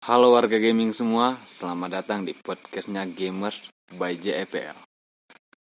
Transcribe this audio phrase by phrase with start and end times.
[0.00, 3.68] Halo warga gaming semua, selamat datang di podcastnya Gamers
[4.00, 4.72] by JEPL.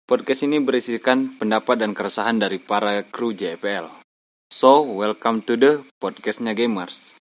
[0.08, 3.92] Podcast ini berisikan pendapat dan keresahan dari para kru JEPL.
[4.48, 7.20] So, welcome to the podcastnya Gamers.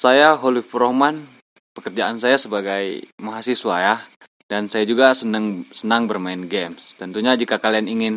[0.00, 1.20] Saya Holif Rohman,
[1.76, 3.96] pekerjaan saya sebagai mahasiswa ya,
[4.48, 6.96] dan saya juga senang senang bermain games.
[6.96, 8.14] Tentunya jika kalian ingin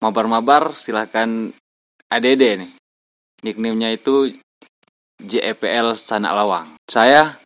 [0.00, 1.52] mabar-mabar, silahkan
[2.08, 2.72] ADD nih.
[3.44, 4.32] Nickname-nya itu
[5.20, 6.80] JEPL Sanak Lawang.
[6.88, 7.36] Saya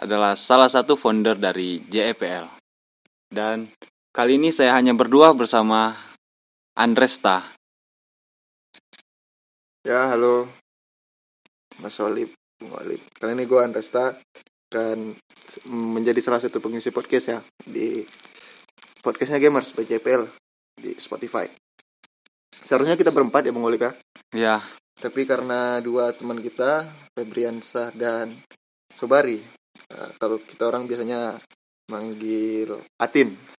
[0.00, 2.48] adalah salah satu founder dari JEPL.
[3.28, 3.68] Dan
[4.16, 5.92] kali ini saya hanya berdua bersama
[6.72, 7.44] Andresta.
[9.84, 10.48] Ya, halo.
[11.84, 12.32] Mas Solip,
[12.64, 13.00] Olip.
[13.20, 14.16] Kali ini gue Andresta
[14.72, 15.12] dan
[15.68, 18.00] menjadi salah satu pengisi podcast ya di
[19.04, 20.24] podcastnya Gamers by JPL
[20.80, 21.44] di Spotify.
[22.56, 23.92] Seharusnya kita berempat ya Bung Olip ya.
[24.34, 24.56] Ya,
[24.96, 28.32] Tapi karena dua teman kita, Febriansah dan
[28.88, 29.36] Sobari,
[29.92, 31.36] eh, kalau kita orang biasanya
[31.92, 33.55] manggil Atin.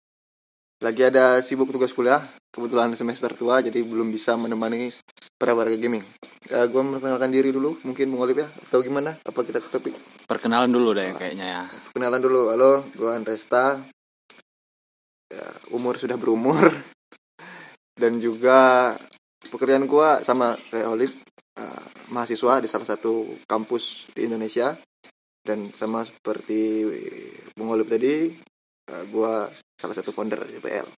[0.77, 2.21] Lagi ada sibuk tugas kuliah,
[2.53, 4.93] kebetulan semester tua jadi belum bisa menemani
[5.33, 6.05] para warga gaming.
[6.47, 9.17] gue memperkenalkan diri dulu, mungkin Bung Olip ya, atau gimana?
[9.25, 9.97] Apa kita ke topik?
[10.27, 11.63] perkenalan dulu deh kayaknya ya.
[11.95, 13.79] Kenalan dulu, halo, gue Andresta.
[15.33, 16.69] Ya, umur sudah berumur.
[18.01, 18.93] Dan juga
[19.49, 21.11] pekerjaan gue sama kayak Olip,
[21.57, 24.77] eh, mahasiswa di salah satu kampus di Indonesia.
[25.41, 26.85] Dan sama seperti
[27.55, 28.29] Bung Olip tadi,
[28.87, 29.35] gue
[29.77, 30.89] salah satu founder JPL.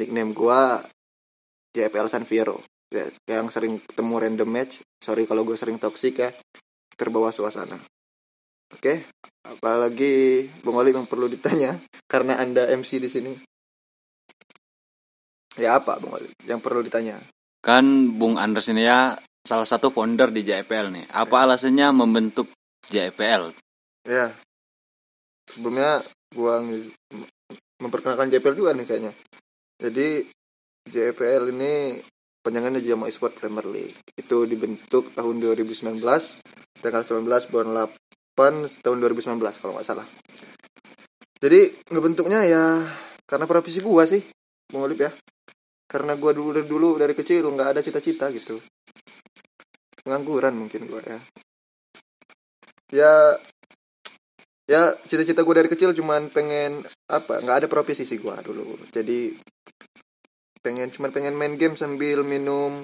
[0.00, 0.60] Nickname gue
[1.76, 2.58] JPL San Fierro.
[2.88, 4.80] Ya, yang sering ketemu random match.
[4.98, 6.32] Sorry kalau gue sering toxic ya,
[6.96, 7.76] terbawa suasana.
[8.74, 8.98] Oke,
[9.46, 11.78] apalagi Bung Oli yang perlu ditanya
[12.12, 13.32] karena Anda MC di sini.
[15.56, 17.20] Ya apa Bung Oli yang perlu ditanya?
[17.62, 19.14] Kan Bung Anders ini ya
[19.46, 21.06] salah satu founder di JPL nih.
[21.14, 22.50] Apa alasannya membentuk
[22.90, 23.54] JPL?
[24.06, 24.34] Ya.
[25.46, 26.02] Sebelumnya
[26.34, 26.58] gua
[27.80, 29.12] memperkenalkan JPL juga nih kayaknya.
[29.76, 30.24] Jadi
[30.86, 32.00] JPL ini
[32.40, 33.98] panjangannya Jama Esport Premier League.
[34.14, 35.98] Itu dibentuk tahun 2019
[36.78, 37.90] tanggal 19 bulan
[38.38, 40.06] 8 tahun 2019 kalau nggak salah.
[41.42, 42.64] Jadi ngebentuknya ya
[43.26, 44.22] karena profesi gua sih,
[44.70, 45.10] Bung Olip ya.
[45.90, 48.56] Karena gua dulu dari dulu dari kecil nggak ada cita-cita gitu.
[50.06, 51.18] Pengangguran mungkin gua ya.
[52.94, 53.12] Ya
[54.66, 58.76] ya cita-cita gue dari kecil cuman pengen apa nggak ada profesi sih gue dulu.
[58.90, 59.34] Jadi
[60.60, 62.82] pengen cuman pengen main game sambil minum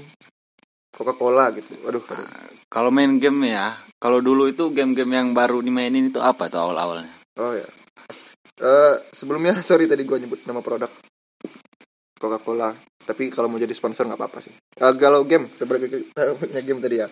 [0.94, 2.26] Coca Cola gitu aduh, aduh.
[2.70, 7.10] Kalau main game ya, kalau dulu itu game-game yang baru dimainin itu apa tuh awal-awalnya?
[7.42, 7.68] oh ya.
[8.62, 10.88] Eh, sebelumnya sorry tadi gue nyebut nama produk
[12.14, 12.70] Coca Cola
[13.02, 14.54] tapi kalau mau jadi sponsor nggak apa-apa sih.
[14.54, 15.66] Eh, kalau game kita
[16.38, 17.10] topiknya game tadi ya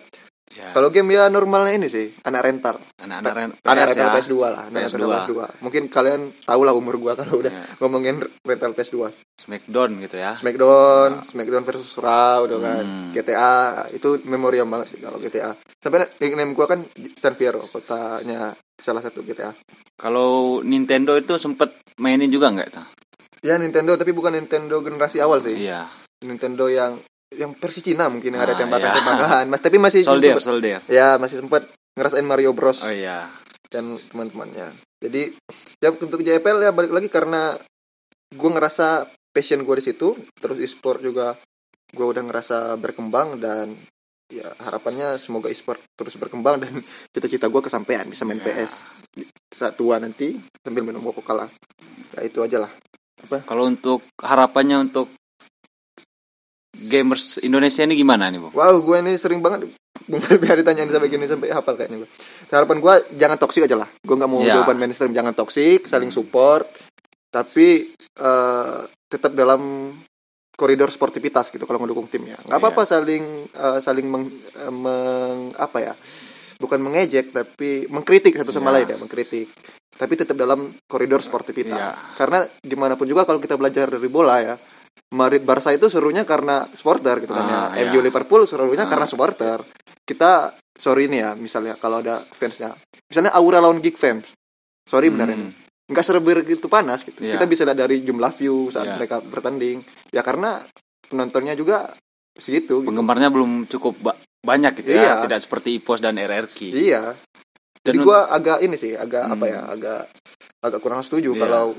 [0.51, 4.13] Ya, kalau game ya normalnya ini sih anak rental anak-anak ren- anak PS rental ya.
[4.19, 4.93] PS2 lah anak PS2.
[4.93, 8.97] rental PS2 mungkin kalian tahu lah umur gua kalau udah Ya, ngomongin rental PS2
[9.41, 10.37] Smackdown gitu ya.
[10.37, 12.85] Smackdown, Smackdown versus Raw udah kan.
[12.85, 13.09] Hmm.
[13.09, 13.53] GTA
[13.89, 15.57] itu memorial banget sih kalau GTA.
[15.81, 16.85] Sampai nickname gua kan
[17.17, 19.49] San Fierro, kotanya salah satu GTA.
[19.97, 22.69] Kalau Nintendo itu sempet mainin juga nggak?
[23.41, 25.57] Ya Nintendo tapi bukan Nintendo generasi awal sih.
[25.57, 25.89] Iya.
[26.21, 27.01] Nintendo yang
[27.31, 29.43] yang versi Cina mungkin yang ada Ah, tembakan-tembakan.
[29.47, 30.79] Mas tapi masih Soldier, sempet- Soldier.
[30.85, 33.27] Ya, masih sempat ngerasain Mario Bros Oh iya.
[33.67, 34.67] dan teman-temannya.
[34.99, 35.31] Jadi
[35.77, 37.55] ya untuk JPL ya balik lagi karena
[38.31, 41.33] gua ngerasa passion gua di situ, terus e-sport juga
[41.91, 43.71] gua udah ngerasa berkembang dan
[44.27, 46.71] ya harapannya semoga e-sport terus berkembang dan
[47.11, 48.51] cita-cita gua kesampaian bisa main Ya.
[48.61, 48.71] PS
[49.49, 51.47] saat tua nanti sambil minum Coca-Cola.
[52.11, 52.71] Ya itu aja lah.
[53.43, 55.11] Kalau untuk harapannya untuk
[56.83, 58.53] gamers Indonesia ini gimana nih, Bung?
[58.53, 59.69] Wow, gue ini sering banget
[60.01, 62.09] Bung biar ditanyain sampai gini sampai hafal kayaknya gue.
[62.49, 63.89] Harapan gue jangan toksik aja lah.
[63.99, 64.57] Gue nggak mau Ya.
[64.57, 66.65] jawaban mainstream jangan toksik, saling support,
[67.27, 67.87] tapi
[68.17, 69.93] eh, tetap dalam
[70.51, 72.37] koridor sportivitas gitu kalau ngedukung tim ya.
[72.39, 74.25] Nggak apa-apa saling eh, saling meng,
[74.57, 75.93] eh, meng- apa ya?
[76.57, 78.81] Bukan mengejek tapi mengkritik satu sama Ya.
[78.81, 79.49] lain ya, mengkritik.
[79.91, 81.73] Tapi tetap dalam koridor sportivitas.
[81.73, 81.93] Ya.
[82.15, 84.55] Karena gimana pun juga kalau kita belajar dari bola ya,
[85.11, 87.83] Madrid Barca itu serunya karena supporter gitu kan Ah, ya.
[87.83, 87.91] iya.
[87.91, 88.89] MU Liverpool serunya Ah.
[88.89, 89.59] karena supporter.
[90.01, 92.71] Kita sorry nih ya, misalnya kalau ada fansnya.
[93.05, 94.31] Misalnya Aura lawan Geek Fans.
[94.81, 95.45] Sorry benar ini.
[95.45, 95.53] Hmm,
[95.91, 97.19] Nggak serba gitu panas gitu.
[97.19, 97.35] Iya.
[97.35, 98.95] Kita bisa lihat dari jumlah view saat Iya.
[98.95, 99.83] mereka bertanding.
[100.09, 100.63] Ya karena
[101.03, 101.91] penontonnya juga
[102.31, 102.87] segitu gitu.
[102.87, 105.19] penggemarnya belum cukup ba- banyak gitu Iya.
[105.19, 106.71] ya, tidak seperti IPOS dan RRQ.
[106.71, 107.11] Iya.
[107.77, 109.51] Dan Jadi gua agak ini sih, agak apa Hmm.
[109.51, 110.01] ya, agak
[110.61, 111.41] agak kurang setuju Iya.
[111.41, 111.75] kalau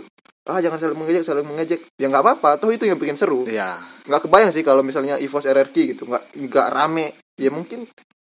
[0.50, 1.80] ah jangan saling mengejek, saling mengejek.
[1.98, 3.46] Ya nggak apa-apa, toh itu yang bikin seru.
[3.46, 3.78] Iya.
[4.08, 7.14] Nggak kebayang sih kalau misalnya EVOS RRQ gitu, nggak nggak rame.
[7.38, 7.86] Ya mungkin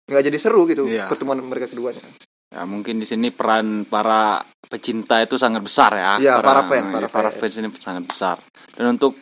[0.06, 1.10] nggak jadi seru gitu Iya.
[1.10, 2.02] pertemuan mereka keduanya.
[2.54, 6.14] Ya, mungkin di sini peran para pecinta itu sangat besar ya.
[6.22, 8.38] Iya, para fan, ya, para para fans ini sangat besar.
[8.78, 9.18] Dan untuk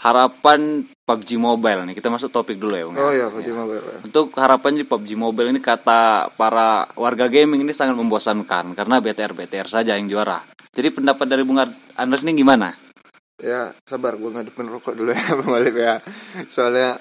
[0.00, 0.60] harapan
[1.04, 2.94] PUBG Mobile nih, kita masuk topik dulu ya, Bung.
[2.94, 3.02] ya.
[3.02, 3.26] Oh iya, Ya.
[3.28, 4.00] Fatima Mobile.
[4.02, 6.00] Untuk harapan di PUBG Mobile ini kata
[6.32, 10.40] para warga gaming ini sangat membosankan karena BTR BTR saja yang juara.
[10.70, 11.60] Jadi pendapat dari Bung
[11.94, 12.72] Andres ini gimana?
[13.36, 16.00] Ya sabar, gua ngadepin rokok dulu ya Bang Alif ya.
[16.46, 16.96] Soalnya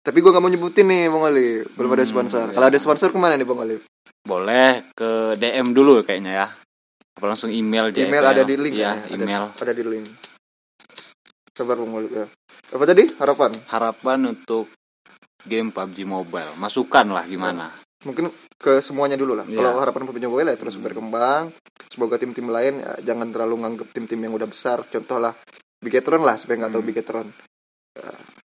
[0.00, 2.44] tapi gua nggak mau nyebutin nih Bang Alif, belum ada Hmm, sponsor.
[2.46, 2.54] iya.
[2.54, 3.84] Kalau ada sponsor ke mana nih Bang Alif?
[4.20, 6.48] Boleh ke DM dulu kayaknya ya.
[7.12, 8.08] Apa langsung email JPL.
[8.08, 9.42] Email ada di link Iya, ya, ada- email.
[9.52, 10.06] Ada di link.
[11.60, 12.26] Sabar Alif ya.
[12.72, 13.04] Apa tadi?
[13.20, 13.52] Harapan.
[13.68, 14.72] Harapan untuk
[15.44, 16.56] game PUBG Mobile.
[16.56, 17.68] Masukan lah gimana?
[18.00, 19.44] mungkin ke semuanya dulu lah.
[19.44, 19.60] Iya.
[19.60, 21.52] Kalau harapan PUBG Mobile ya terus berkembang.
[21.92, 24.80] Semoga tim-tim lain ya, jangan terlalu nganggep tim-tim yang udah besar.
[24.88, 25.36] Contoh lah
[25.80, 26.90] Bigetron lah, supaya nggak tahu Hmm.
[26.92, 27.26] Bigetron.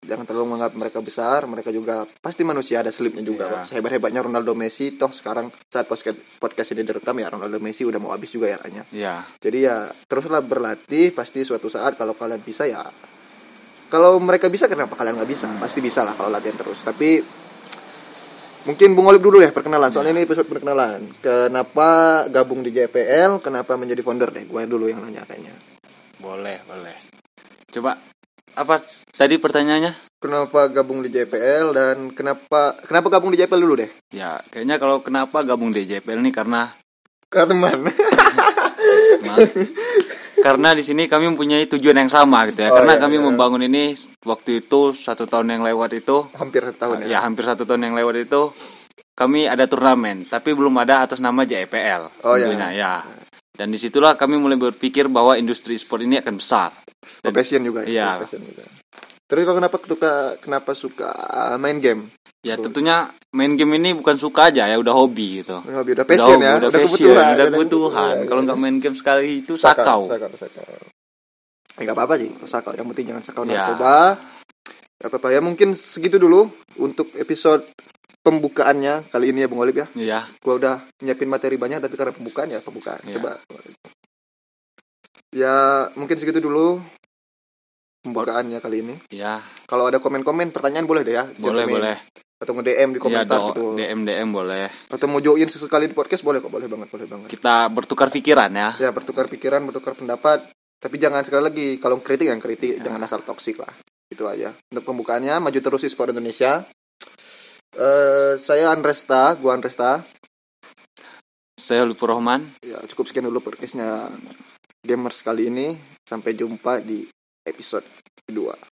[0.02, 1.46] Jangan terlalu menganggap mereka besar.
[1.46, 3.46] Mereka juga pasti manusia ada selipnya juga.
[3.46, 3.54] Iya.
[3.54, 3.62] Pak.
[3.70, 8.10] Sehebat-hebatnya Ronaldo Messi, toh sekarang saat podcast podcast ini direkam ya Ronaldo Messi udah mau
[8.10, 8.82] habis juga ya eranya.
[8.90, 9.14] Iya.
[9.38, 11.14] Jadi ya teruslah berlatih.
[11.14, 12.82] Pasti suatu saat kalau kalian bisa ya.
[13.86, 15.46] Kalau mereka bisa kenapa kalian nggak bisa?
[15.62, 16.82] Pasti bisa lah kalau latihan terus.
[16.82, 17.22] Tapi
[18.66, 19.94] mungkin Bung Olip dulu ya perkenalan.
[19.94, 20.98] Soalnya ini episode perkenalan.
[21.22, 23.38] Kenapa gabung di JPL?
[23.38, 24.50] Kenapa menjadi founder deh?
[24.50, 25.54] Gue dulu yang nanya kayaknya.
[26.18, 26.96] Boleh, boleh.
[27.70, 28.11] Coba
[28.56, 28.82] apa
[29.16, 30.20] tadi pertanyaannya?
[30.22, 33.90] Kenapa gabung di JPL dan kenapa kenapa gabung di JPL dulu deh?
[34.14, 36.70] Ya, kayaknya kalau kenapa gabung di JPL ini karena
[37.32, 37.78] Karena teman.
[40.46, 42.70] karena di sini kami mempunyai tujuan yang sama gitu ya.
[42.74, 43.24] Oh, karena iya, kami iya.
[43.24, 43.94] membangun ini
[44.26, 47.16] waktu itu satu tahun yang lewat itu, Hampir satu tahun ya.
[47.16, 48.52] ya hampir satu tahun yang lewat itu
[49.14, 52.26] kami ada turnamen, tapi belum ada atas nama JPL.
[52.26, 52.50] Oh, iya.
[52.50, 52.94] tentunya, ya.
[53.52, 56.72] Dan di situlah kami mulai berpikir bahwa industri sport ini akan besar.
[57.02, 57.82] Oh, passion juga.
[57.82, 58.22] Iya.
[58.22, 58.64] Passion juga.
[59.26, 60.12] Terus kenapa suka
[60.44, 61.08] kenapa suka
[61.56, 62.04] main game?
[62.42, 62.68] Ya Betul.
[62.68, 65.56] tentunya main game ini bukan suka aja ya, udah hobi gitu.
[65.62, 68.14] Hobi udah passion udah, ya, udah, passion, udah kebutuhan.
[68.18, 68.46] Iya, Kalau iya.
[68.50, 70.10] nggak main game sekali itu sakau.
[70.10, 70.64] sakau, sakau.
[71.78, 72.74] Ya, nggak apa-apa sih, sakau.
[72.76, 73.72] Yang penting jangan sakau Ya.
[73.72, 74.18] narkoba.
[75.02, 76.46] Gak apa-apa ya, mungkin segitu dulu
[76.78, 77.66] untuk episode
[78.22, 79.86] pembukaannya kali ini ya Bung Olip ya.
[79.98, 83.02] Iya, Gua udah nyiapin materi banyak tapi karena pembukaan ya pembukaan.
[83.06, 83.18] Ya.
[83.18, 83.38] Coba.
[85.32, 85.56] Ya
[85.94, 86.76] mungkin segitu dulu
[88.00, 88.94] pembukaannya kali ini.
[89.08, 91.24] iya, Kalau ada komen-komen, pertanyaan boleh deh ya.
[91.32, 91.74] boleh Gentlemen.
[91.78, 91.96] boleh.
[92.36, 93.66] Atau nge-DM di Iya, komentar do- gitu.
[93.78, 94.66] DM DM boleh.
[94.88, 97.28] Atau mau join sesekali di podcast boleh kok, boleh banget, boleh banget.
[97.30, 98.74] Kita bertukar pikiran ya.
[98.76, 100.42] ya bertukar pikiran bertukar pendapat
[100.76, 103.70] tapi jangan sekali lagi kalau kritik yang kritik jangan asal toksik lah
[104.10, 106.66] itu aja untuk pembukaannya maju terus di sport Indonesia
[107.72, 110.02] Eh saya Andresta gua Andresta
[111.54, 112.42] Saya Lutfur Rahman.
[112.60, 114.10] ya cukup sekian dulu podcastnya
[114.82, 117.06] gamers kali ini sampai jumpa di
[117.46, 117.86] episode
[118.26, 118.71] kedua